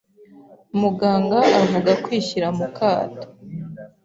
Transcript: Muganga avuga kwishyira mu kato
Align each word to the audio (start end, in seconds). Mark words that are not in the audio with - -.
Muganga 0.79 1.39
avuga 1.61 1.91
kwishyira 2.03 2.47
mu 2.57 2.67
kato 2.77 3.27